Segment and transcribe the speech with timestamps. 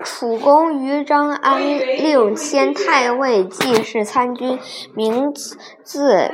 [0.00, 4.58] 楚公于张安令迁太尉记事参军，
[4.94, 5.32] 名
[5.84, 6.30] 字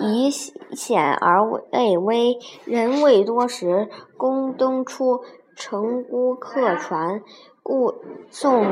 [0.00, 2.38] 以显而为威。
[2.64, 5.20] 人未多时，公登出，
[5.54, 7.22] 乘孤客船，
[7.62, 7.94] 故
[8.30, 8.66] 送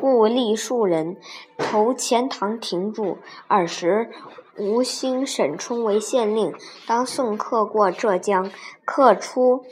[0.00, 1.16] 故立数人，
[1.58, 3.18] 投钱塘停住。
[3.48, 4.10] 尔时，
[4.56, 6.54] 吴兴沈冲为县令，
[6.86, 8.50] 当送客过浙江，
[8.84, 9.64] 客出。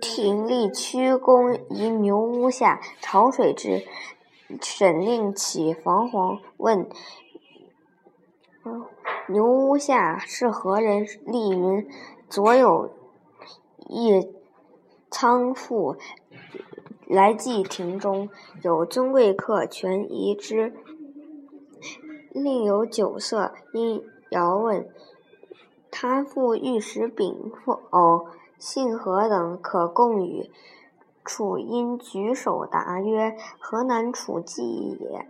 [0.00, 3.84] 廷立屈躬于牛屋下，潮水至，
[4.60, 6.88] 沈令起防黄，问
[9.28, 11.06] 牛屋下是何人？
[11.24, 11.88] 立云：
[12.28, 12.90] 左有
[13.88, 14.28] 一
[15.10, 15.96] 仓妇
[17.06, 18.28] 来寄亭中，
[18.62, 20.74] 有尊贵客全疑之。
[22.30, 24.88] 另有酒色，因遥问
[25.98, 28.26] 他父欲食饼否？
[28.58, 30.50] 姓何等可共与？
[31.24, 35.26] 楚因举手答曰：“河南楚季也。”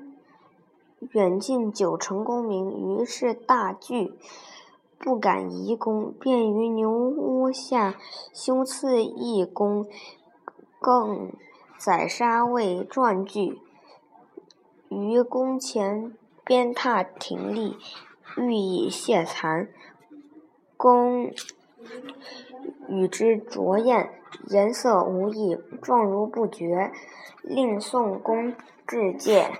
[1.12, 4.19] 远近九成功名，于是大惧，
[4.98, 7.95] 不敢移宫，便于牛屋下
[8.33, 9.86] 修赐一宫，
[10.80, 11.30] 更
[11.78, 13.61] 宰杀为壮具，
[14.89, 16.12] 于宫前
[16.45, 17.77] 鞭挞庭立，
[18.36, 19.69] 欲以谢惭。
[20.77, 21.32] 公。
[22.88, 24.10] 与之酌宴，
[24.48, 26.92] 颜色无异，状如不觉，
[27.42, 28.55] 令宋公
[28.86, 29.50] 致戒。